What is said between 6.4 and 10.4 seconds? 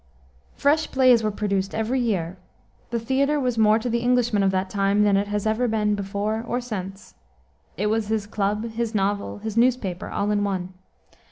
or since. It was his club, his novel, his newspaper all